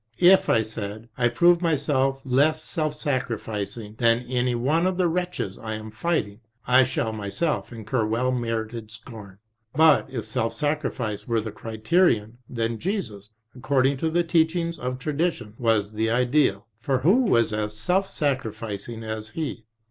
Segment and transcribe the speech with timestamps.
[0.17, 5.59] If, I said, I prove myself less self sacrificing than any one of the wretches
[5.59, 9.37] I am fighting, I shall myself incur well merited scorn.
[9.75, 15.53] But if self sacrifice were the criterion, then Jesus, according to the teachings of tradition,
[15.59, 19.65] was the Ideal, for who as self sacrificing as He